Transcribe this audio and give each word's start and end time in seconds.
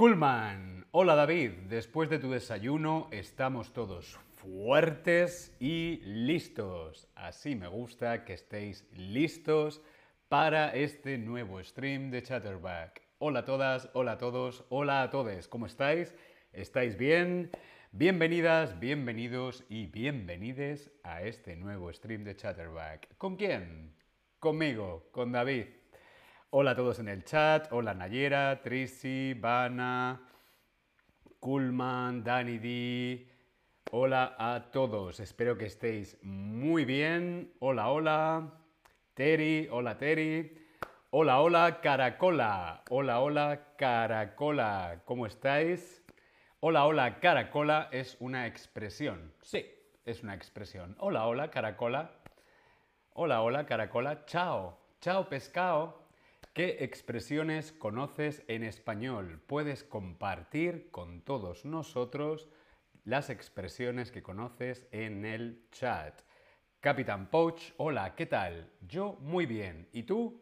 Coolman, 0.00 0.86
hola 0.92 1.14
David, 1.14 1.50
después 1.68 2.08
de 2.08 2.18
tu 2.18 2.30
desayuno 2.30 3.08
estamos 3.10 3.74
todos 3.74 4.18
fuertes 4.30 5.54
y 5.60 6.00
listos. 6.04 7.06
Así 7.14 7.54
me 7.54 7.68
gusta 7.68 8.24
que 8.24 8.32
estéis 8.32 8.88
listos 8.96 9.82
para 10.30 10.74
este 10.74 11.18
nuevo 11.18 11.62
stream 11.62 12.10
de 12.10 12.22
Chatterback. 12.22 13.02
Hola 13.18 13.40
a 13.40 13.44
todas, 13.44 13.90
hola 13.92 14.12
a 14.12 14.16
todos, 14.16 14.64
hola 14.70 15.02
a 15.02 15.10
todos, 15.10 15.48
¿cómo 15.48 15.66
estáis? 15.66 16.16
¿Estáis 16.54 16.96
bien? 16.96 17.50
Bienvenidas, 17.92 18.80
bienvenidos 18.80 19.64
y 19.68 19.84
bienvenides 19.88 20.90
a 21.02 21.24
este 21.24 21.56
nuevo 21.56 21.92
stream 21.92 22.24
de 22.24 22.36
Chatterback. 22.36 23.18
¿Con 23.18 23.36
quién? 23.36 23.94
Conmigo, 24.38 25.10
con 25.12 25.30
David. 25.30 25.66
Hola 26.52 26.72
a 26.72 26.74
todos 26.74 26.98
en 26.98 27.06
el 27.06 27.24
chat. 27.24 27.68
Hola 27.70 27.94
Nayera, 27.94 28.60
Trisi, 28.60 29.34
Vana, 29.34 30.20
Kulman, 31.38 32.24
Dani 32.24 32.58
D. 32.58 33.28
Hola 33.92 34.34
a 34.36 34.68
todos. 34.72 35.20
Espero 35.20 35.56
que 35.56 35.66
estéis 35.66 36.18
muy 36.24 36.84
bien. 36.84 37.54
Hola, 37.60 37.90
hola. 37.90 38.52
Terry, 39.14 39.68
hola 39.70 39.96
Terry. 39.96 40.58
Hola, 41.10 41.40
hola, 41.40 41.80
Caracola. 41.80 42.82
Hola, 42.90 43.20
hola, 43.20 43.76
Caracola. 43.78 45.02
¿Cómo 45.04 45.26
estáis? 45.26 46.02
Hola, 46.58 46.84
hola, 46.84 47.20
Caracola 47.20 47.88
es 47.92 48.16
una 48.18 48.48
expresión. 48.48 49.32
Sí, 49.40 49.70
es 50.04 50.24
una 50.24 50.34
expresión. 50.34 50.96
Hola, 50.98 51.28
hola, 51.28 51.48
Caracola. 51.48 52.10
Hola, 53.14 53.40
hola, 53.42 53.66
Caracola. 53.66 54.24
Chao. 54.26 54.76
Chao, 55.00 55.28
pescado. 55.28 55.99
¿Qué 56.60 56.84
expresiones 56.84 57.72
conoces 57.72 58.42
en 58.46 58.64
español? 58.64 59.40
Puedes 59.46 59.82
compartir 59.82 60.90
con 60.90 61.22
todos 61.22 61.64
nosotros 61.64 62.50
las 63.04 63.30
expresiones 63.30 64.12
que 64.12 64.22
conoces 64.22 64.86
en 64.90 65.24
el 65.24 65.64
chat. 65.70 66.20
Capitán 66.80 67.30
Poach, 67.30 67.72
hola, 67.78 68.14
¿qué 68.14 68.26
tal? 68.26 68.70
Yo 68.86 69.16
muy 69.22 69.46
bien. 69.46 69.88
¿Y 69.94 70.02
tú? 70.02 70.38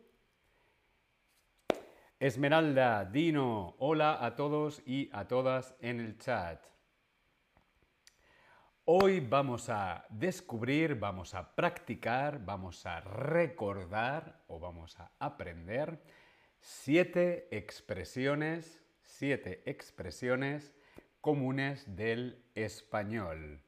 Esmeralda, 2.18 3.04
Dino, 3.04 3.76
hola 3.78 4.18
a 4.20 4.34
todos 4.34 4.82
y 4.84 5.10
a 5.12 5.28
todas 5.28 5.76
en 5.80 6.00
el 6.00 6.18
chat. 6.18 6.66
Hoy 8.90 9.20
vamos 9.20 9.68
a 9.68 10.06
descubrir, 10.08 10.94
vamos 10.94 11.34
a 11.34 11.54
practicar, 11.54 12.42
vamos 12.42 12.86
a 12.86 13.02
recordar 13.02 14.40
o 14.46 14.58
vamos 14.58 14.98
a 14.98 15.10
aprender 15.18 16.00
siete 16.58 17.48
expresiones, 17.50 18.82
siete 19.02 19.62
expresiones 19.66 20.72
comunes 21.20 21.84
del 21.96 22.42
español. 22.54 23.60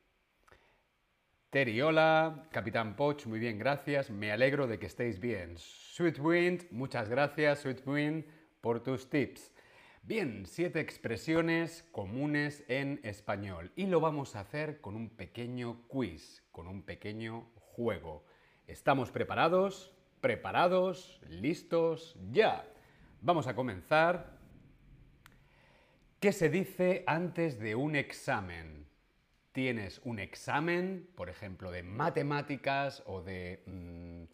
Teriola, 1.51 2.49
Capitán 2.51 2.97
Poch, 2.97 3.27
muy 3.27 3.41
bien, 3.41 3.59
gracias. 3.59 4.09
Me 4.09 4.33
alegro 4.33 4.67
de 4.67 4.79
que 4.79 4.87
estéis 4.87 5.21
bien. 5.21 5.59
Sweetwind, 5.59 6.71
muchas 6.71 7.11
gracias, 7.11 7.59
Sweetwind, 7.59 8.25
por 8.63 8.83
tus 8.83 9.11
tips. 9.11 9.53
Bien, 10.03 10.45
siete 10.47 10.81
expresiones 10.81 11.87
comunes 11.93 12.65
en 12.69 13.01
español 13.05 13.71
y 13.77 13.87
lo 13.87 14.01
vamos 14.01 14.35
a 14.35 14.41
hacer 14.41 14.81
con 14.81 14.97
un 14.97 15.11
pequeño 15.11 15.83
quiz, 15.89 16.43
con 16.51 16.67
un 16.67 16.83
pequeño 16.83 17.51
juego. 17.55 18.25
¿Estamos 18.67 19.11
preparados? 19.11 19.93
¿Preparados? 20.21 21.21
¿Listos? 21.29 22.17
¡Ya! 22.33 22.67
Vamos 23.21 23.47
a 23.47 23.55
comenzar. 23.55 24.39
¿Qué 26.19 26.33
se 26.33 26.49
dice 26.49 27.05
antes 27.07 27.61
de 27.61 27.75
un 27.75 27.95
examen? 27.95 28.87
Tienes 29.53 30.01
un 30.05 30.19
examen, 30.19 31.11
por 31.15 31.29
ejemplo, 31.29 31.71
de 31.71 31.83
matemáticas 31.83 33.03
o 33.07 33.23
de, 33.23 33.63
mm, 33.67 34.25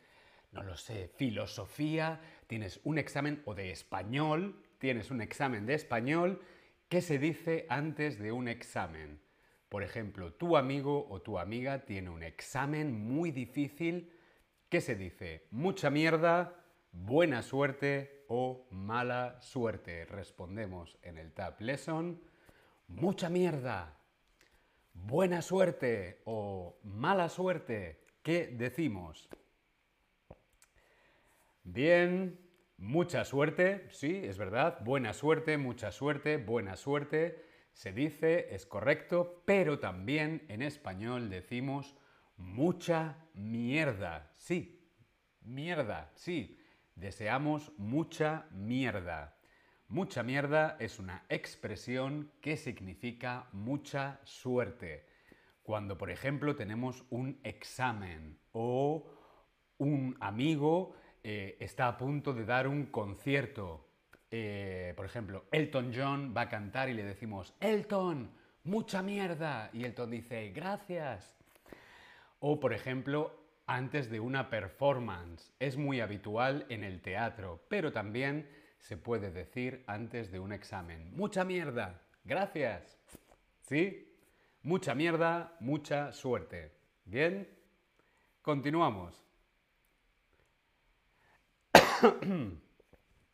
no 0.52 0.62
lo 0.62 0.76
sé, 0.76 1.10
filosofía, 1.16 2.20
tienes 2.46 2.80
un 2.84 2.98
examen 2.98 3.42
o 3.44 3.54
de 3.54 3.72
español, 3.72 4.62
tienes 4.78 5.10
un 5.10 5.20
examen 5.20 5.66
de 5.66 5.74
español, 5.74 6.42
¿qué 6.88 7.00
se 7.00 7.18
dice 7.18 7.66
antes 7.68 8.18
de 8.18 8.32
un 8.32 8.48
examen? 8.48 9.20
Por 9.68 9.82
ejemplo, 9.82 10.32
tu 10.32 10.56
amigo 10.56 11.06
o 11.10 11.20
tu 11.20 11.38
amiga 11.38 11.84
tiene 11.84 12.10
un 12.10 12.22
examen 12.22 12.92
muy 12.92 13.30
difícil, 13.30 14.12
¿qué 14.68 14.80
se 14.80 14.94
dice? 14.94 15.46
Mucha 15.50 15.90
mierda, 15.90 16.54
buena 16.92 17.42
suerte 17.42 18.24
o 18.28 18.66
mala 18.70 19.40
suerte. 19.40 20.04
Respondemos 20.06 20.96
en 21.02 21.18
el 21.18 21.32
Tab 21.32 21.60
Lesson. 21.60 22.20
Mucha 22.88 23.28
mierda, 23.28 23.98
buena 24.92 25.42
suerte 25.42 26.22
o 26.24 26.78
mala 26.84 27.28
suerte. 27.28 28.04
¿Qué 28.22 28.46
decimos? 28.46 29.28
Bien, 31.64 32.38
Mucha 32.78 33.24
suerte, 33.24 33.86
sí, 33.90 34.20
es 34.24 34.36
verdad. 34.36 34.78
Buena 34.84 35.14
suerte, 35.14 35.56
mucha 35.56 35.92
suerte, 35.92 36.36
buena 36.36 36.76
suerte. 36.76 37.42
Se 37.72 37.92
dice, 37.92 38.54
es 38.54 38.66
correcto, 38.66 39.42
pero 39.46 39.78
también 39.78 40.44
en 40.48 40.60
español 40.60 41.30
decimos 41.30 41.96
mucha 42.36 43.16
mierda. 43.32 44.32
Sí, 44.36 44.92
mierda, 45.40 46.12
sí. 46.16 46.58
Deseamos 46.94 47.72
mucha 47.78 48.46
mierda. 48.50 49.38
Mucha 49.88 50.22
mierda 50.22 50.76
es 50.78 50.98
una 50.98 51.24
expresión 51.28 52.32
que 52.42 52.56
significa 52.56 53.48
mucha 53.52 54.20
suerte. 54.24 55.06
Cuando, 55.62 55.96
por 55.96 56.10
ejemplo, 56.10 56.56
tenemos 56.56 57.04
un 57.08 57.40
examen 57.42 58.38
o 58.52 59.10
un 59.78 60.16
amigo 60.20 60.94
eh, 61.28 61.56
está 61.58 61.88
a 61.88 61.98
punto 61.98 62.32
de 62.32 62.44
dar 62.44 62.68
un 62.68 62.86
concierto. 62.86 63.84
Eh, 64.30 64.92
por 64.96 65.06
ejemplo, 65.06 65.46
Elton 65.50 65.90
John 65.92 66.32
va 66.36 66.42
a 66.42 66.48
cantar 66.48 66.88
y 66.88 66.94
le 66.94 67.02
decimos, 67.02 67.52
Elton, 67.58 68.30
mucha 68.62 69.02
mierda. 69.02 69.68
Y 69.72 69.84
Elton 69.84 70.12
dice, 70.12 70.50
gracias. 70.50 71.36
O, 72.38 72.60
por 72.60 72.72
ejemplo, 72.72 73.34
antes 73.66 74.08
de 74.08 74.20
una 74.20 74.50
performance. 74.50 75.52
Es 75.58 75.76
muy 75.76 75.98
habitual 75.98 76.64
en 76.68 76.84
el 76.84 77.02
teatro, 77.02 77.60
pero 77.68 77.92
también 77.92 78.48
se 78.78 78.96
puede 78.96 79.32
decir 79.32 79.82
antes 79.88 80.30
de 80.30 80.38
un 80.38 80.52
examen. 80.52 81.10
Mucha 81.16 81.44
mierda. 81.44 82.02
Gracias. 82.24 83.00
¿Sí? 83.62 84.16
Mucha 84.62 84.94
mierda, 84.94 85.56
mucha 85.58 86.12
suerte. 86.12 86.70
¿Bien? 87.04 87.48
Continuamos. 88.42 89.25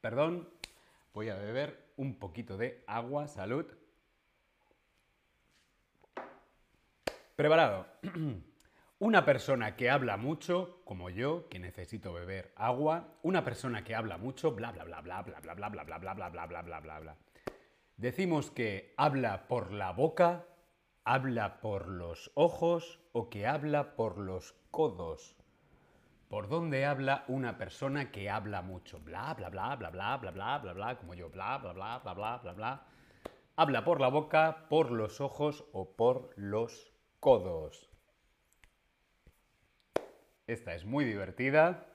Perdón, 0.01 0.49
voy 1.13 1.29
a 1.29 1.37
beber 1.37 1.93
un 1.97 2.19
poquito 2.19 2.57
de 2.57 2.85
agua, 2.87 3.29
salud. 3.29 3.67
Preparado. 7.37 7.87
Una 8.99 9.25
persona 9.25 9.75
que 9.75 9.91
habla 9.91 10.17
mucho, 10.17 10.81
como 10.85 11.11
yo, 11.11 11.49
que 11.49 11.59
necesito 11.59 12.13
beber 12.13 12.53
agua, 12.55 13.19
una 13.23 13.43
persona 13.43 13.83
que 13.83 13.97
habla 13.97 14.17
mucho, 14.17 14.53
bla 14.53 14.71
bla 14.71 14.85
bla 14.85 15.01
bla 15.01 15.23
bla 15.23 15.41
bla 15.41 15.55
bla 15.55 15.69
bla 15.69 15.99
bla 15.99 16.15
bla 16.15 16.29
bla 16.29 16.47
bla 16.47 16.63
bla 16.63 16.81
bla 16.81 17.01
bla. 17.01 17.17
Decimos 17.97 18.53
que 18.53 18.95
habla 18.97 19.49
por 19.49 19.73
la 19.73 19.91
boca, 19.91 20.47
habla 21.05 21.61
por 21.61 21.89
los 21.89 22.31
ojos 22.35 23.01
o 23.11 23.29
que 23.29 23.47
habla 23.47 23.97
por 23.97 24.19
los 24.19 24.55
codos. 24.71 25.37
¿Por 26.33 26.49
dónde 26.49 26.87
habla 26.87 27.27
una 27.29 27.59
persona 27.59 28.11
que 28.11 28.31
habla 28.31 28.63
mucho? 28.63 28.99
Bla, 29.01 29.35
bla, 29.35 29.51
bla, 29.51 29.77
bla, 29.77 29.91
bla, 29.91 30.17
bla, 30.17 30.31
bla, 30.31 30.59
bla, 30.61 30.73
bla, 30.73 30.97
como 30.97 31.13
yo, 31.13 31.29
bla, 31.29 31.59
bla, 31.59 31.75
bla, 31.75 31.99
bla, 31.99 32.15
bla, 32.15 32.39
bla, 32.39 32.53
bla. 32.55 32.87
Habla 33.55 33.85
por 33.85 34.01
la 34.01 34.09
boca, 34.09 34.65
por 34.71 34.91
los 34.93 35.21
ojos 35.21 35.63
o 35.75 35.95
por 35.95 36.31
los 36.37 36.91
codos. 37.21 37.91
Esta 40.47 40.75
es 40.75 40.87
muy 40.87 41.05
divertida. 41.05 41.87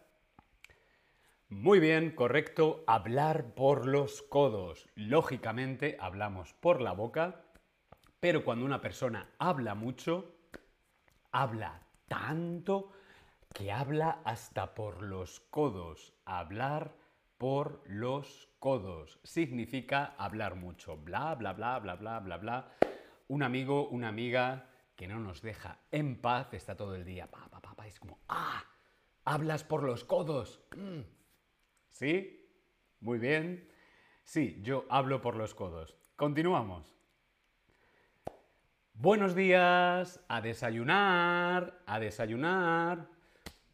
Muy 1.50 1.80
bien, 1.80 2.12
correcto, 2.12 2.84
hablar 2.86 3.56
por 3.56 3.88
los 3.88 4.22
codos. 4.22 4.88
Lógicamente 4.94 5.98
hablamos 6.00 6.54
por 6.54 6.80
la 6.80 6.92
boca, 6.92 7.42
pero 8.19 8.45
cuando 8.45 8.66
una 8.66 8.81
persona 8.81 9.31
habla 9.39 9.74
mucho, 9.74 10.36
habla 11.31 11.81
tanto, 12.07 12.92
que 13.57 13.71
habla 13.71 14.21
hasta 14.24 14.75
por 14.75 15.01
los 15.01 15.39
codos. 15.39 16.13
Hablar 16.25 16.94
por 17.39 17.81
los 17.88 18.48
codos. 18.59 19.19
Significa 19.24 20.13
hablar 20.19 20.54
mucho. 20.54 20.95
Bla, 20.98 21.33
bla, 21.33 21.54
bla, 21.54 21.80
bla, 21.80 21.95
bla, 21.95 22.19
bla, 22.19 22.38
bla. 22.38 22.71
Un 23.30 23.42
amigo, 23.42 23.89
una 23.89 24.09
amiga 24.09 24.69
que 24.95 25.07
no 25.07 25.19
nos 25.19 25.42
deja 25.42 25.80
en 25.89 26.21
paz, 26.21 26.54
está 26.54 26.77
todo 26.77 26.94
el 26.94 27.04
día. 27.04 27.31
Pa, 27.31 27.50
pa, 27.50 27.59
pa, 27.59 27.88
es 27.88 28.00
como, 28.00 28.19
¡ah! 28.30 28.63
Hablas 29.25 29.63
por 29.63 29.81
los 29.81 30.03
codos. 30.03 30.62
Mm. 30.75 31.01
¿Sí? 31.89 32.48
Muy 33.00 33.18
bien. 33.18 33.68
Sí, 34.24 34.60
yo 34.62 34.86
hablo 34.88 35.19
por 35.19 35.36
los 35.36 35.56
codos. 35.56 35.98
Continuamos. 36.15 36.95
Buenos 38.94 39.33
días, 39.33 40.24
a 40.27 40.42
desayunar, 40.42 41.81
a 41.88 42.00
desayunar. 42.00 43.17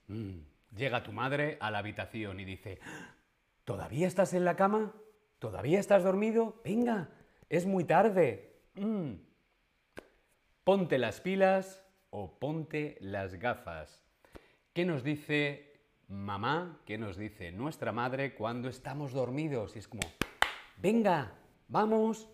Mm, 0.08 0.40
llega 0.76 1.04
tu 1.04 1.12
madre 1.12 1.58
a 1.60 1.72
la 1.72 1.80
habitación 1.80 2.40
y 2.40 2.46
dice, 2.46 2.80
¿todavía 3.64 4.08
estás 4.08 4.34
en 4.34 4.46
la 4.46 4.56
cama? 4.56 4.94
¿Todavía 5.40 5.80
estás 5.80 6.04
dormido? 6.04 6.62
Venga, 6.64 7.10
es 7.50 7.66
muy 7.66 7.84
tarde. 7.84 8.62
Mm. 8.76 9.14
Ponte 10.64 10.98
las 10.98 11.20
pilas 11.20 11.84
o 12.10 12.40
ponte 12.40 12.98
las 13.02 13.36
gafas. 13.36 14.02
¿Qué 14.74 14.86
nos 14.86 15.04
dice 15.04 15.74
mamá? 16.08 16.80
¿Qué 16.86 16.98
nos 16.98 17.18
dice 17.18 17.52
nuestra 17.52 17.92
madre 17.92 18.34
cuando 18.34 18.70
estamos 18.70 19.12
dormidos? 19.12 19.76
Y 19.76 19.80
es 19.80 19.88
como, 19.88 20.04
venga, 20.78 21.34
vamos, 21.68 22.30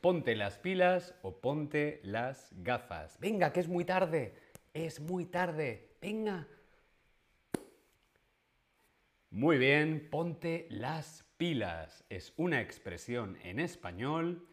ponte 0.00 0.36
las 0.36 0.58
pilas 0.58 1.14
o 1.22 1.40
ponte 1.40 2.00
las 2.04 2.52
gafas. 2.56 3.18
Venga, 3.20 3.52
que 3.52 3.60
es 3.60 3.68
muy 3.68 3.84
tarde. 3.84 4.34
Es 4.74 5.00
muy 5.00 5.26
tarde. 5.26 5.96
Venga. 6.00 6.46
Muy 9.32 9.56
bien, 9.56 10.08
ponte 10.10 10.66
las 10.68 11.24
pilas. 11.38 12.04
Es 12.10 12.34
una 12.36 12.60
expresión 12.60 13.38
en 13.42 13.60
español. 13.60 14.46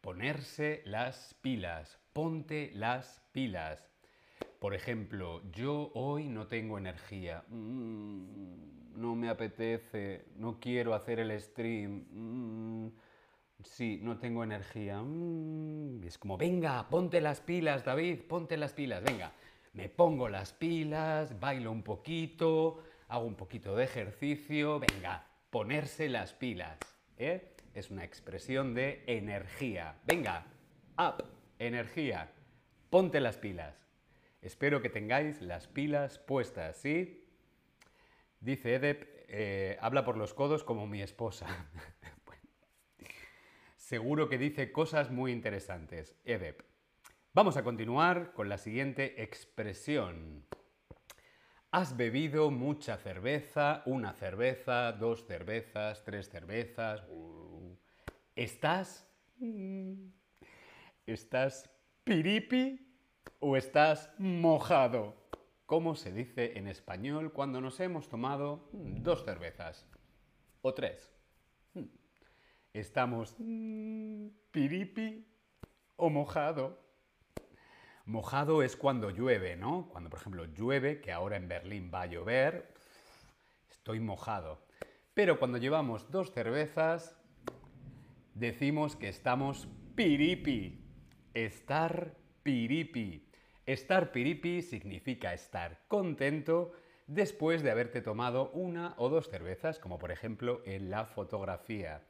Ponerse 0.00 0.80
las 0.84 1.34
pilas. 1.40 1.98
Ponte 2.12 2.70
las 2.72 3.20
pilas. 3.32 3.84
Por 4.60 4.74
ejemplo, 4.74 5.42
yo 5.50 5.90
hoy 5.94 6.28
no 6.28 6.46
tengo 6.46 6.78
energía. 6.78 7.42
Mm, 7.48 8.94
no 8.94 9.16
me 9.16 9.28
apetece. 9.28 10.26
No 10.36 10.60
quiero 10.60 10.94
hacer 10.94 11.18
el 11.18 11.40
stream. 11.40 12.06
Mm, 12.12 12.92
Sí, 13.64 14.00
no 14.02 14.18
tengo 14.18 14.42
energía. 14.44 15.00
Mm, 15.02 16.02
es 16.04 16.18
como, 16.18 16.36
venga, 16.36 16.88
ponte 16.88 17.20
las 17.20 17.40
pilas, 17.40 17.84
David, 17.84 18.22
ponte 18.28 18.56
las 18.56 18.72
pilas, 18.72 19.02
venga. 19.02 19.32
Me 19.74 19.88
pongo 19.88 20.28
las 20.28 20.52
pilas, 20.52 21.38
bailo 21.40 21.70
un 21.72 21.82
poquito, 21.82 22.82
hago 23.12 23.26
un 23.26 23.34
poquito 23.34 23.76
de 23.76 23.84
ejercicio, 23.84 24.80
venga, 24.80 25.26
ponerse 25.50 26.08
las 26.08 26.32
pilas. 26.32 26.78
¿eh? 27.18 27.54
Es 27.74 27.90
una 27.90 28.04
expresión 28.04 28.72
de 28.72 29.04
energía. 29.06 29.96
Venga, 30.06 30.46
up, 30.96 31.22
energía, 31.58 32.32
ponte 32.88 33.20
las 33.20 33.36
pilas. 33.36 33.86
Espero 34.40 34.80
que 34.80 34.88
tengáis 34.88 35.42
las 35.42 35.66
pilas 35.66 36.20
puestas, 36.20 36.78
¿sí? 36.78 37.28
Dice 38.40 38.76
Edep, 38.76 39.26
eh, 39.28 39.76
habla 39.82 40.06
por 40.06 40.16
los 40.16 40.32
codos 40.32 40.64
como 40.64 40.86
mi 40.86 41.02
esposa. 41.02 41.68
Seguro 43.76 44.30
que 44.30 44.38
dice 44.38 44.72
cosas 44.72 45.10
muy 45.10 45.32
interesantes. 45.32 46.16
Edep. 46.24 46.62
Vamos 47.34 47.58
a 47.58 47.62
continuar 47.62 48.32
con 48.32 48.48
la 48.48 48.56
siguiente 48.56 49.22
expresión. 49.22 50.46
Has 51.72 51.96
bebido 51.96 52.50
mucha 52.50 52.96
cerveza, 52.98 53.82
una 53.86 54.12
cerveza, 54.12 54.92
dos 54.92 55.26
cervezas, 55.26 56.04
tres 56.04 56.28
cervezas. 56.28 57.02
¿Estás? 58.36 59.08
¿Estás 61.06 61.68
piripi 62.04 62.78
o 63.40 63.56
estás 63.56 64.10
mojado? 64.18 65.16
¿Cómo 65.66 65.96
se 65.96 66.12
dice 66.12 66.58
en 66.58 66.68
español 66.68 67.32
cuando 67.32 67.60
nos 67.60 67.80
hemos 67.80 68.08
tomado 68.08 68.68
dos 68.72 69.24
cervezas? 69.24 69.86
O 70.60 70.74
tres 70.74 71.12
estamos 72.72 73.34
mm, 73.38 74.28
piripi 74.50 75.26
o 75.96 76.10
mojado. 76.10 76.81
Mojado 78.04 78.62
es 78.62 78.76
cuando 78.76 79.10
llueve, 79.10 79.56
¿no? 79.56 79.88
Cuando, 79.90 80.10
por 80.10 80.18
ejemplo, 80.18 80.44
llueve, 80.46 81.00
que 81.00 81.12
ahora 81.12 81.36
en 81.36 81.46
Berlín 81.46 81.90
va 81.94 82.02
a 82.02 82.06
llover, 82.06 82.74
estoy 83.70 84.00
mojado. 84.00 84.66
Pero 85.14 85.38
cuando 85.38 85.58
llevamos 85.58 86.10
dos 86.10 86.32
cervezas, 86.32 87.16
decimos 88.34 88.96
que 88.96 89.08
estamos 89.08 89.68
piripi. 89.94 90.80
Estar 91.34 92.16
piripi. 92.42 93.28
Estar 93.66 94.10
piripi 94.10 94.62
significa 94.62 95.32
estar 95.32 95.84
contento 95.86 96.72
después 97.06 97.62
de 97.62 97.70
haberte 97.70 98.00
tomado 98.00 98.50
una 98.50 98.94
o 98.96 99.08
dos 99.08 99.28
cervezas, 99.28 99.78
como 99.78 99.98
por 99.98 100.10
ejemplo 100.10 100.60
en 100.64 100.90
la 100.90 101.04
fotografía 101.04 102.02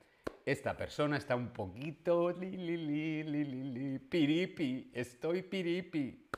esta 0.45 0.77
persona 0.77 1.17
está 1.17 1.37
un 1.37 1.49
poquito 1.53 2.31
li, 2.31 2.57
li, 2.57 3.99
piripi, 3.99 4.91
estoy 4.93 5.43
piripi. 5.43 6.29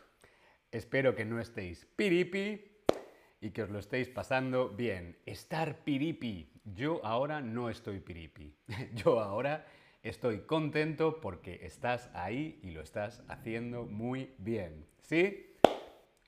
Espero 0.70 1.14
que 1.14 1.24
no 1.24 1.40
estéis 1.40 1.86
piripi 1.96 2.60
y 3.40 3.50
que 3.50 3.62
os 3.62 3.70
lo 3.70 3.78
estéis 3.78 4.08
pasando 4.08 4.68
bien. 4.68 5.16
Estar 5.24 5.84
piripi. 5.84 6.50
Yo 6.64 7.00
ahora 7.04 7.40
no 7.40 7.70
estoy 7.70 8.00
piripi. 8.00 8.54
Yo 8.94 9.20
ahora 9.20 9.66
estoy 10.02 10.40
contento 10.40 11.20
porque 11.20 11.60
estás 11.62 12.10
ahí 12.14 12.58
y 12.62 12.72
lo 12.72 12.82
estás 12.82 13.22
haciendo 13.28 13.84
muy 13.84 14.34
bien. 14.38 14.86
¿Sí? 15.02 15.54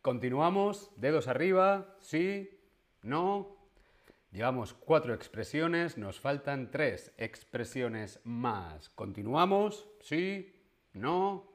Continuamos. 0.00 0.90
Dedos 0.96 1.28
arriba. 1.28 1.96
¿Sí? 2.00 2.50
¿No? 3.02 3.55
Llevamos 4.30 4.74
cuatro 4.74 5.14
expresiones, 5.14 5.96
nos 5.96 6.20
faltan 6.20 6.70
tres 6.70 7.12
expresiones 7.16 8.20
más. 8.24 8.88
¿Continuamos? 8.90 9.88
¿Sí? 10.00 10.54
¿No? 10.92 11.50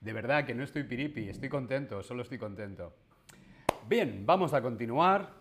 De 0.00 0.12
verdad 0.12 0.46
que 0.46 0.54
no 0.54 0.62
estoy 0.62 0.84
piripi, 0.84 1.28
estoy 1.28 1.48
contento, 1.48 2.02
solo 2.02 2.22
estoy 2.22 2.38
contento. 2.38 2.94
Bien, 3.88 4.24
vamos 4.24 4.54
a 4.54 4.62
continuar. 4.62 5.32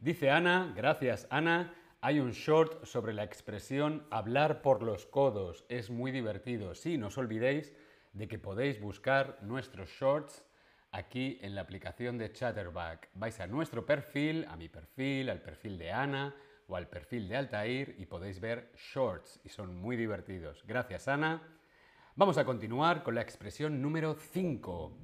Dice 0.00 0.30
Ana, 0.30 0.72
gracias 0.76 1.28
Ana, 1.30 1.74
hay 2.00 2.18
un 2.18 2.32
short 2.32 2.84
sobre 2.84 3.12
la 3.14 3.22
expresión 3.22 4.04
hablar 4.10 4.60
por 4.62 4.82
los 4.82 5.06
codos. 5.06 5.64
Es 5.68 5.90
muy 5.90 6.10
divertido. 6.10 6.74
Sí, 6.74 6.98
no 6.98 7.06
os 7.06 7.18
olvidéis 7.18 7.72
de 8.12 8.26
que 8.26 8.38
podéis 8.38 8.80
buscar 8.80 9.38
nuestros 9.42 9.88
shorts 9.88 10.44
aquí 10.92 11.38
en 11.40 11.54
la 11.54 11.62
aplicación 11.62 12.18
de 12.18 12.32
Chatterback. 12.32 13.08
Vais 13.14 13.40
a 13.40 13.46
nuestro 13.46 13.84
perfil, 13.84 14.46
a 14.48 14.56
mi 14.56 14.68
perfil, 14.68 15.30
al 15.30 15.40
perfil 15.40 15.78
de 15.78 15.90
Ana 15.90 16.34
o 16.68 16.76
al 16.76 16.88
perfil 16.88 17.28
de 17.28 17.36
Altair 17.36 17.96
y 17.98 18.06
podéis 18.06 18.38
ver 18.38 18.72
shorts 18.76 19.40
y 19.42 19.48
son 19.48 19.74
muy 19.74 19.96
divertidos. 19.96 20.62
Gracias 20.66 21.08
Ana. 21.08 21.42
Vamos 22.14 22.36
a 22.36 22.44
continuar 22.44 23.02
con 23.02 23.14
la 23.14 23.22
expresión 23.22 23.80
número 23.80 24.14
5. 24.14 24.98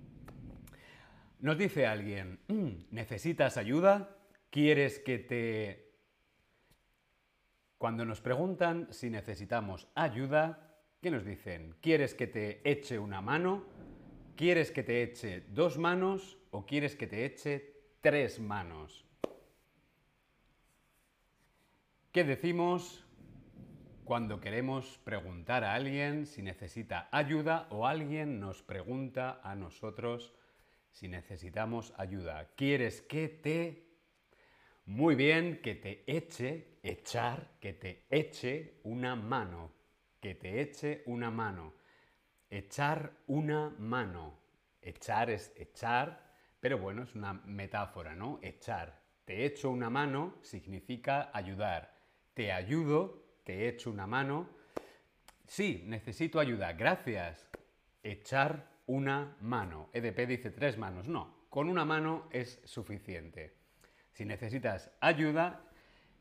Nos 1.41 1.57
dice 1.57 1.87
alguien, 1.87 2.41
mm, 2.49 2.95
¿necesitas 2.95 3.57
ayuda? 3.57 4.17
¿Quieres 4.51 4.99
que 4.99 5.19
te... 5.19 5.89
Cuando 7.79 8.05
nos 8.05 8.21
preguntan 8.21 8.89
si 8.91 9.09
necesitamos 9.09 9.89
ayuda, 9.95 10.75
¿qué 11.01 11.11
nos 11.11 11.25
dicen? 11.25 11.77
¿Quieres 11.81 12.15
que 12.15 12.27
te 12.27 12.69
eche 12.69 12.99
una 12.99 13.21
mano? 13.21 13.88
¿Quieres 14.39 14.71
que 14.71 14.85
te 14.85 15.03
eche 15.03 15.41
dos 15.49 15.79
manos 15.79 16.39
o 16.53 16.65
quieres 16.65 16.95
que 16.95 17.09
te 17.09 17.25
eche 17.25 17.75
tres 18.01 18.39
manos? 18.39 19.05
¿Qué 22.13 22.23
decimos 22.23 23.05
cuando 24.05 24.41
queremos 24.41 25.01
preguntar 25.03 25.65
a 25.65 25.75
alguien 25.75 26.25
si 26.25 26.43
necesita 26.43 27.09
ayuda 27.11 27.67
o 27.71 27.89
alguien 27.89 28.39
nos 28.39 28.63
pregunta 28.63 29.41
a 29.43 29.57
nosotros 29.57 30.33
si 30.93 31.09
necesitamos 31.09 31.93
ayuda? 31.97 32.53
¿Quieres 32.55 33.03
que 33.03 33.29
te... 33.29 33.89
Muy 34.87 35.17
bien, 35.17 35.61
que 35.61 35.75
te 35.75 36.05
eche, 36.07 36.79
echar, 36.85 37.59
que 37.59 37.73
te 37.73 38.07
eche 38.09 38.79
una 38.85 39.17
mano, 39.17 39.73
que 40.21 40.37
te 40.37 40.61
eche 40.61 41.03
una 41.07 41.29
mano. 41.29 41.78
Echar 42.51 43.13
una 43.27 43.75
mano. 43.79 44.39
Echar 44.81 45.31
es 45.31 45.53
echar, 45.57 46.33
pero 46.61 46.79
bueno, 46.79 47.03
es 47.03 47.15
una 47.15 47.35
metáfora, 47.35 48.15
¿no? 48.15 48.39
Echar. 48.43 49.01
Te 49.25 49.45
echo 49.45 49.71
una 49.71 49.91
mano 49.91 50.37
significa 50.41 51.31
ayudar. 51.35 51.95
Te 52.33 52.51
ayudo, 52.51 53.23
te 53.45 53.69
echo 53.69 53.91
una 53.91 54.07
mano. 54.07 54.49
Sí, 55.47 55.85
necesito 55.87 56.41
ayuda. 56.41 56.73
Gracias. 56.73 57.47
Echar 58.03 58.67
una 58.87 59.37
mano. 59.41 59.91
EDP 59.93 60.27
dice 60.27 60.51
tres 60.51 60.79
manos. 60.79 61.07
No, 61.07 61.47
con 61.51 61.69
una 61.69 61.85
mano 61.85 62.29
es 62.33 62.61
suficiente. 62.65 63.55
Si 64.13 64.25
necesitas 64.25 64.91
ayuda, 65.01 65.68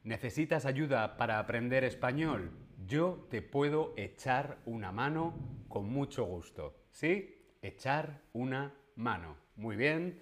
necesitas 0.08 0.66
ayuda 0.66 1.18
para 1.18 1.38
aprender 1.38 1.84
español, 1.84 2.52
yo 2.88 3.28
te 3.30 3.42
puedo 3.42 3.94
echar 3.98 4.58
una 4.66 4.94
mano 4.94 5.34
con 5.68 5.90
mucho 5.90 6.24
gusto. 6.24 6.76
¿Sí? 6.92 7.38
Echar 7.62 8.22
una 8.32 8.74
mano. 8.96 9.36
Muy 9.58 9.76
bien. 9.76 10.22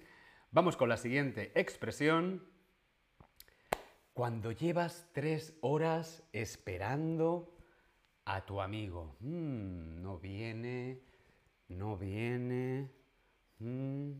Vamos 0.50 0.76
con 0.76 0.88
la 0.88 0.96
siguiente 0.96 1.52
expresión. 1.54 2.44
Cuando 4.12 4.50
llevas 4.50 5.08
tres 5.12 5.56
horas 5.60 6.24
esperando 6.32 7.56
a 8.24 8.44
tu 8.44 8.60
amigo. 8.60 9.14
Mm, 9.20 10.02
no 10.02 10.18
viene, 10.18 11.00
no 11.68 11.96
viene. 11.96 12.90
Mm, 13.60 14.12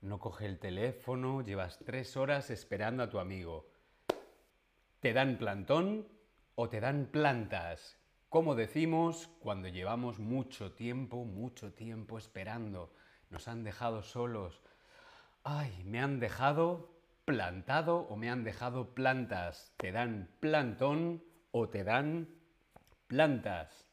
no 0.00 0.18
coge 0.18 0.46
el 0.46 0.58
teléfono, 0.58 1.42
llevas 1.42 1.78
tres 1.84 2.16
horas 2.16 2.50
esperando 2.50 3.04
a 3.04 3.08
tu 3.08 3.20
amigo. 3.20 3.77
¿Te 5.00 5.12
dan 5.12 5.38
plantón 5.38 6.08
o 6.56 6.68
te 6.68 6.80
dan 6.80 7.06
plantas? 7.12 7.96
Como 8.28 8.56
decimos 8.56 9.28
cuando 9.38 9.68
llevamos 9.68 10.18
mucho 10.18 10.72
tiempo, 10.72 11.24
mucho 11.24 11.72
tiempo 11.72 12.18
esperando? 12.18 12.92
Nos 13.30 13.46
han 13.46 13.62
dejado 13.62 14.02
solos. 14.02 14.60
Ay, 15.44 15.84
me 15.84 16.00
han 16.00 16.18
dejado 16.18 16.98
plantado 17.24 18.08
o 18.08 18.16
me 18.16 18.28
han 18.28 18.42
dejado 18.42 18.92
plantas. 18.92 19.72
¿Te 19.76 19.92
dan 19.92 20.30
plantón 20.40 21.22
o 21.52 21.68
te 21.68 21.84
dan 21.84 22.30
plantas? 23.06 23.88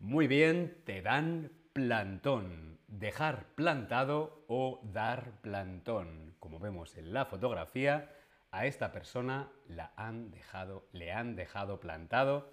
Muy 0.00 0.26
bien, 0.26 0.82
te 0.84 1.00
dan 1.00 1.52
plantón. 1.72 2.80
Dejar 2.88 3.54
plantado 3.54 4.44
o 4.48 4.80
dar 4.92 5.40
plantón. 5.42 6.34
Como 6.40 6.58
vemos 6.58 6.96
en 6.96 7.12
la 7.12 7.24
fotografía, 7.24 8.10
a 8.50 8.66
esta 8.66 8.92
persona 8.92 9.50
la 9.66 9.92
han 9.96 10.30
dejado, 10.30 10.88
le 10.92 11.12
han 11.12 11.36
dejado 11.36 11.80
plantado 11.80 12.50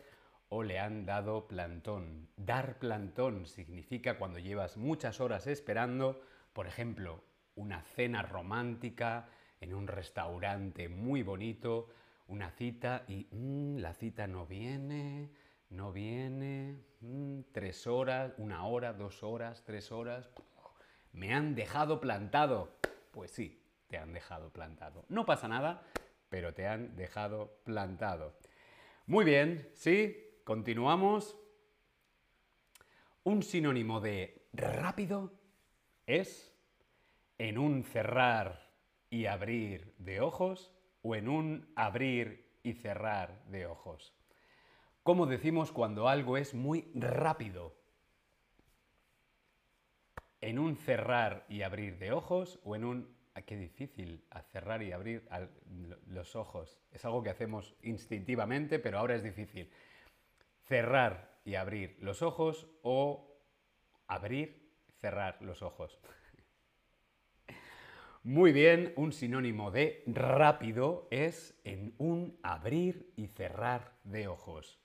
o 0.50 0.64
le 0.64 0.80
han 0.80 1.06
dado 1.06 1.48
plantón. 1.48 2.30
Dar 2.38 2.80
plantón 2.80 3.46
significa 3.46 4.18
cuando 4.18 4.40
llevas 4.40 4.78
muchas 4.78 5.20
horas 5.20 5.48
esperando, 5.48 6.22
por 6.54 6.68
ejemplo, 6.68 7.24
una 7.56 7.82
cena 7.82 8.22
romántica 8.22 9.28
en 9.62 9.74
un 9.74 9.88
restaurante 9.88 10.90
muy 10.90 11.24
bonito, 11.24 11.90
una 12.28 12.52
cita 12.52 13.04
y 13.08 13.28
mm, 13.32 13.78
la 13.78 13.94
cita 13.94 14.28
no 14.28 14.46
viene, 14.46 15.32
no 15.70 15.92
viene, 15.92 16.78
mm, 17.02 17.42
tres 17.52 17.88
horas, 17.88 18.34
una 18.38 18.66
hora, 18.66 18.94
dos 18.94 19.24
horas, 19.24 19.64
tres 19.66 19.92
horas, 19.92 20.30
me 21.14 21.34
han 21.34 21.56
dejado 21.56 22.02
plantado. 22.02 22.76
Pues 23.12 23.32
sí, 23.32 23.65
te 23.88 23.98
han 23.98 24.14
dejado 24.14 24.52
plantado. 24.52 25.06
No 25.10 25.26
pasa 25.26 25.48
nada, 25.48 25.84
pero 26.30 26.54
te 26.54 26.68
han 26.68 26.96
dejado 26.96 27.60
plantado. 27.64 28.38
Muy 29.06 29.26
bien, 29.26 29.70
¿sí? 29.74 30.40
Continuamos. 30.44 31.38
Un 33.24 33.44
sinónimo 33.44 34.02
de 34.02 34.48
rápido 34.54 35.34
es 36.06 36.56
en 37.38 37.58
un 37.58 37.84
cerrar 37.84 38.72
y 39.10 39.26
abrir 39.26 39.96
de 39.98 40.22
ojos 40.22 40.72
o 41.02 41.16
en 41.16 41.30
un 41.30 41.72
abrir 41.76 42.60
y 42.64 42.74
cerrar 42.74 43.44
de 43.46 43.68
ojos. 43.68 44.16
¿Cómo 45.04 45.28
decimos 45.28 45.72
cuando 45.72 46.08
algo 46.10 46.38
es 46.38 46.54
muy 46.54 46.92
rápido? 46.96 47.76
¿En 50.42 50.58
un 50.58 50.76
cerrar 50.76 51.46
y 51.48 51.62
abrir 51.62 52.00
de 52.00 52.12
ojos 52.12 52.60
o 52.64 52.76
en 52.76 52.86
un... 52.86 53.15
Qué 53.44 53.58
difícil, 53.58 54.24
cerrar 54.52 54.82
y 54.82 54.92
abrir 54.94 55.28
los 56.08 56.36
ojos. 56.36 56.80
Es 56.92 57.04
algo 57.04 57.22
que 57.22 57.30
hacemos 57.30 57.76
instintivamente, 57.84 58.80
pero 58.80 58.98
ahora 58.98 59.16
es 59.16 59.24
difícil 59.24 59.70
cerrar 60.68 61.40
y 61.44 61.56
abrir 61.56 61.98
los 62.00 62.22
ojos 62.22 62.68
o 62.82 63.38
abrir, 64.08 64.72
cerrar 65.00 65.42
los 65.42 65.62
ojos. 65.62 66.00
Muy 68.24 68.54
bien, 68.54 68.94
un 68.96 69.12
sinónimo 69.12 69.70
de 69.70 70.02
rápido 70.08 71.08
es 71.12 71.60
en 71.64 71.94
un 72.00 72.40
abrir 72.42 73.14
y 73.16 73.28
cerrar 73.28 74.00
de 74.04 74.28
ojos. 74.28 74.80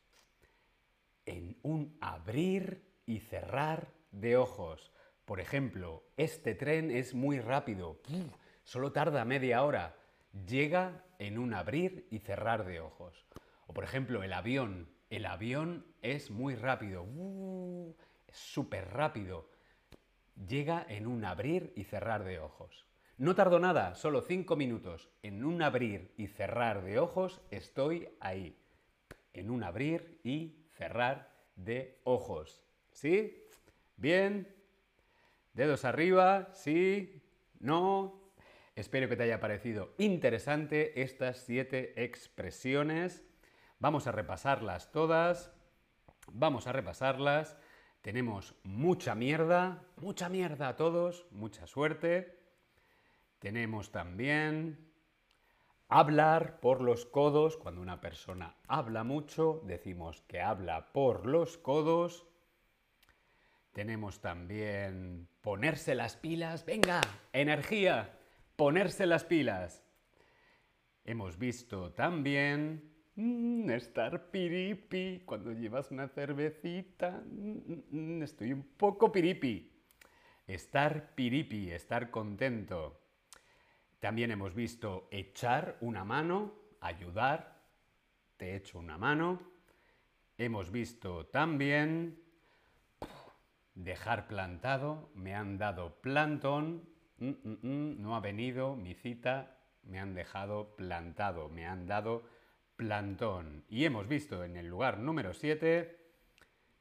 En 1.24 1.56
un 1.62 1.96
abrir 2.02 2.84
y 3.06 3.20
cerrar 3.20 3.94
de 4.10 4.36
ojos. 4.36 4.92
Por 5.24 5.40
ejemplo, 5.40 6.04
este 6.18 6.54
tren 6.54 6.90
es 6.90 7.14
muy 7.14 7.40
rápido. 7.40 8.02
Solo 8.70 8.92
tarda 8.92 9.24
media 9.24 9.64
hora. 9.64 9.96
Llega 10.46 11.02
en 11.18 11.40
un 11.40 11.54
abrir 11.54 12.06
y 12.08 12.20
cerrar 12.20 12.64
de 12.64 12.78
ojos. 12.78 13.26
O 13.66 13.74
por 13.74 13.82
ejemplo, 13.82 14.22
el 14.22 14.32
avión 14.32 14.88
el 15.10 15.26
avión 15.26 15.84
es 16.02 16.30
muy 16.30 16.54
rápido, 16.54 17.04
es 18.28 18.36
súper 18.36 18.92
rápido. 18.92 19.50
Llega 20.46 20.86
en 20.88 21.08
un 21.08 21.24
abrir 21.24 21.72
y 21.74 21.82
cerrar 21.82 22.22
de 22.22 22.38
ojos. 22.38 22.86
No 23.18 23.34
tardó 23.34 23.58
nada, 23.58 23.96
solo 23.96 24.22
cinco 24.22 24.54
minutos. 24.54 25.10
En 25.24 25.44
un 25.44 25.62
abrir 25.62 26.14
y 26.16 26.28
cerrar 26.28 26.84
de 26.84 27.00
ojos 27.00 27.40
estoy 27.50 28.08
ahí. 28.20 28.56
En 29.32 29.50
un 29.50 29.64
abrir 29.64 30.20
y 30.22 30.64
cerrar 30.76 31.28
de 31.56 31.98
ojos. 32.04 32.62
¿Sí? 32.92 33.48
Bien. 33.96 34.46
Dedos 35.54 35.84
arriba. 35.84 36.50
Sí. 36.52 37.20
No. 37.58 38.19
Espero 38.76 39.08
que 39.08 39.16
te 39.16 39.24
haya 39.24 39.40
parecido 39.40 39.94
interesante 39.98 41.02
estas 41.02 41.38
siete 41.38 42.02
expresiones 42.02 43.24
Vamos 43.80 44.06
a 44.06 44.12
repasarlas 44.12 44.92
todas. 44.92 45.50
Vamos 46.30 46.66
a 46.66 46.72
repasarlas. 46.72 47.56
Tenemos 48.02 48.54
mucha 48.62 49.14
mierda, 49.14 49.82
mucha 49.96 50.28
mierda 50.28 50.68
a 50.68 50.76
todos, 50.76 51.26
mucha 51.30 51.66
suerte. 51.66 52.38
Tenemos 53.38 53.90
también 53.90 54.92
hablar 55.88 56.60
por 56.60 56.82
los 56.82 57.06
codos. 57.06 57.56
Cuando 57.56 57.80
una 57.80 58.02
persona 58.02 58.54
habla 58.68 59.02
mucho, 59.02 59.62
decimos 59.64 60.20
que 60.28 60.42
habla 60.42 60.92
por 60.92 61.24
los 61.24 61.56
codos. 61.56 62.26
Tenemos 63.72 64.20
también 64.20 65.26
ponerse 65.40 65.94
las 65.94 66.16
pilas. 66.16 66.66
Venga, 66.66 67.00
energía, 67.32 68.19
ponerse 68.60 69.06
las 69.06 69.24
pilas. 69.24 69.82
Hemos 71.04 71.38
visto 71.38 71.92
también 71.92 72.90
Mm, 73.16 73.68
estar 73.70 74.30
piripi 74.30 75.22
cuando 75.26 75.52
llevas 75.52 75.90
una 75.90 76.08
cervecita. 76.08 77.22
Mm, 77.22 78.22
estoy 78.22 78.54
un 78.54 78.62
poco 78.62 79.12
piripi. 79.12 79.70
Estar 80.46 81.14
piripi, 81.14 81.70
estar 81.70 82.10
contento. 82.10 82.98
También 83.98 84.30
hemos 84.30 84.54
visto 84.54 85.08
echar 85.10 85.76
una 85.82 86.02
mano, 86.02 86.54
ayudar. 86.80 87.60
Te 88.38 88.56
echo 88.56 88.78
una 88.78 88.96
mano. 88.96 89.42
Hemos 90.38 90.70
visto 90.70 91.26
también 91.26 92.22
dejar 93.74 94.28
plantado. 94.28 95.10
Me 95.14 95.34
han 95.34 95.58
dado 95.58 96.00
plantón. 96.00 96.88
No 97.20 98.16
ha 98.16 98.20
venido 98.20 98.76
mi 98.76 98.94
cita. 98.94 99.56
Me 99.82 100.00
han 100.00 100.14
dejado 100.14 100.76
plantado. 100.76 101.48
Me 101.48 101.66
han 101.66 101.86
dado 101.86 102.24
plantón. 102.76 103.64
Y 103.68 103.84
hemos 103.84 104.08
visto 104.08 104.42
en 104.42 104.56
el 104.56 104.66
lugar 104.66 104.98
número 104.98 105.34
7, 105.34 106.00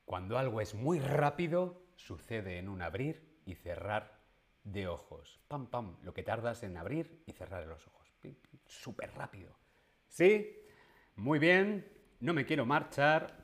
cuando 0.05 0.37
algo 0.37 0.61
es 0.61 0.73
muy 0.73 0.99
rápido, 0.99 1.83
sucede 1.95 2.57
en 2.57 2.69
un 2.69 2.81
abrir 2.81 3.41
y 3.45 3.55
cerrar 3.55 4.19
de 4.63 4.87
ojos. 4.87 5.41
Pam, 5.47 5.67
pam, 5.67 5.97
lo 6.03 6.13
que 6.13 6.23
tardas 6.23 6.63
en 6.63 6.77
abrir 6.77 7.21
y 7.25 7.33
cerrar 7.33 7.67
los 7.67 7.85
ojos. 7.87 7.99
Súper 8.65 9.11
rápido. 9.13 9.57
¿Sí? 10.07 10.57
Muy 11.15 11.37
bien, 11.37 11.85
no 12.21 12.33
me 12.33 12.45
quiero 12.45 12.65
marchar 12.65 13.38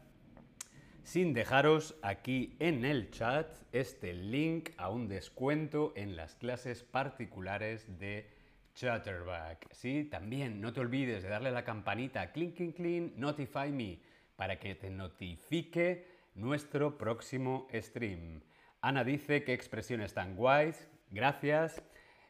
sin 1.05 1.35
dejaros 1.35 1.95
aquí 2.01 2.55
en 2.57 2.83
el 2.83 3.12
chat 3.12 3.47
este 3.71 4.12
link 4.13 4.71
a 4.77 4.89
un 4.89 5.07
descuento 5.07 5.93
en 5.95 6.15
las 6.15 6.33
clases 6.33 6.81
particulares 6.83 8.00
de 8.00 8.27
Chatterback. 8.74 9.71
Sí, 9.71 10.05
también 10.05 10.59
no 10.59 10.74
te 10.74 10.79
olvides 10.79 11.21
de 11.21 11.29
darle 11.29 11.51
la 11.51 11.63
campanita 11.63 12.31
clink, 12.31 12.75
clink, 12.75 13.15
notify 13.17 13.71
me, 13.71 14.00
para 14.35 14.57
que 14.59 14.74
te 14.74 14.89
notifique 14.89 16.07
nuestro 16.33 16.97
próximo 16.97 17.67
stream. 17.71 18.41
Ana 18.81 19.03
dice 19.03 19.43
qué 19.43 19.53
expresiones 19.53 20.15
tan 20.15 20.35
guays, 20.35 20.89
gracias. 21.12 21.83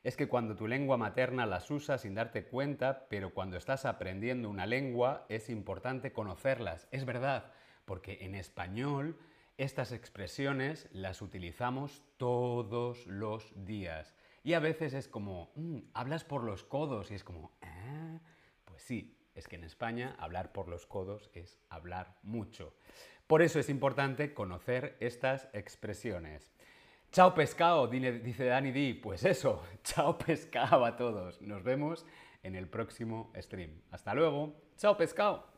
Es 0.03 0.17
que 0.17 0.27
cuando 0.27 0.57
tu 0.57 0.67
lengua 0.67 0.97
materna 0.97 1.45
las 1.45 1.71
usas 1.71 2.01
sin 2.01 2.13
darte 2.13 2.43
cuenta, 2.43 3.07
pero 3.09 3.33
cuando 3.33 3.55
estás 3.55 3.85
aprendiendo 3.85 4.49
una 4.49 4.65
lengua 4.65 5.25
es 5.29 5.49
importante 5.49 6.11
conocerlas. 6.11 6.89
Es 6.91 7.05
verdad, 7.05 7.53
porque 7.85 8.19
en 8.21 8.35
español 8.35 9.17
estas 9.57 9.91
expresiones 9.91 10.89
las 10.91 11.21
utilizamos 11.21 12.03
todos 12.17 13.07
los 13.07 13.53
días. 13.65 14.13
Y 14.43 14.53
a 14.53 14.59
veces 14.59 14.93
es 14.93 15.07
como, 15.07 15.51
mm, 15.55 15.77
hablas 15.93 16.23
por 16.23 16.43
los 16.43 16.63
codos 16.63 17.09
y 17.11 17.15
es 17.15 17.23
como, 17.23 17.51
ah, 17.61 18.19
pues 18.65 18.83
sí, 18.83 19.17
es 19.33 19.47
que 19.47 19.55
en 19.55 19.63
España 19.63 20.15
hablar 20.19 20.51
por 20.51 20.67
los 20.67 20.85
codos 20.85 21.29
es 21.33 21.59
hablar 21.69 22.17
mucho. 22.23 22.73
Por 23.27 23.41
eso 23.41 23.59
es 23.59 23.69
importante 23.69 24.33
conocer 24.33 24.97
estas 24.99 25.49
expresiones. 25.53 26.53
Chao 27.11 27.33
pescado, 27.33 27.87
dice 27.87 28.45
Dani 28.45 28.71
Di. 28.71 28.93
Pues 28.93 29.23
eso, 29.23 29.63
chao 29.83 30.17
pescado 30.17 30.85
a 30.85 30.95
todos. 30.95 31.41
Nos 31.41 31.63
vemos 31.63 32.05
en 32.43 32.55
el 32.55 32.67
próximo 32.67 33.31
stream. 33.35 33.81
Hasta 33.91 34.13
luego. 34.13 34.53
Chao 34.77 34.97
pescado. 34.97 35.54